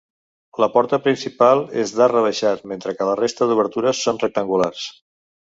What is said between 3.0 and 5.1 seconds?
la resta d'obertures són rectangulars.